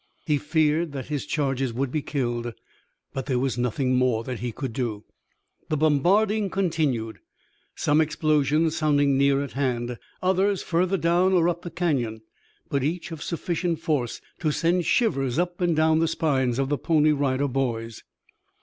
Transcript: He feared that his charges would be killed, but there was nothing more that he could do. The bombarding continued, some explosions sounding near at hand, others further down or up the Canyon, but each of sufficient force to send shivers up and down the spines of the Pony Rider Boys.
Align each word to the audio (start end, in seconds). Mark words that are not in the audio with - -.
He 0.25 0.39
feared 0.39 0.93
that 0.93 1.09
his 1.09 1.27
charges 1.27 1.73
would 1.73 1.91
be 1.91 2.01
killed, 2.01 2.55
but 3.13 3.27
there 3.27 3.37
was 3.37 3.55
nothing 3.55 3.95
more 3.97 4.23
that 4.23 4.39
he 4.39 4.51
could 4.51 4.73
do. 4.73 5.03
The 5.69 5.77
bombarding 5.77 6.49
continued, 6.49 7.19
some 7.75 8.01
explosions 8.01 8.75
sounding 8.75 9.15
near 9.15 9.43
at 9.43 9.51
hand, 9.51 9.99
others 10.19 10.63
further 10.63 10.97
down 10.97 11.33
or 11.33 11.47
up 11.47 11.61
the 11.61 11.69
Canyon, 11.69 12.21
but 12.67 12.83
each 12.83 13.11
of 13.11 13.21
sufficient 13.21 13.79
force 13.81 14.21
to 14.39 14.49
send 14.51 14.85
shivers 14.85 15.37
up 15.37 15.61
and 15.61 15.75
down 15.75 15.99
the 15.99 16.07
spines 16.07 16.57
of 16.57 16.69
the 16.69 16.79
Pony 16.79 17.11
Rider 17.11 17.47
Boys. 17.47 18.03